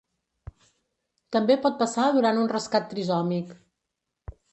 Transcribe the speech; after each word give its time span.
També 1.35 1.57
pot 1.65 1.77
passar 1.81 2.05
durant 2.15 2.39
un 2.45 2.49
rescat 2.53 2.87
trisòmic. 2.95 3.53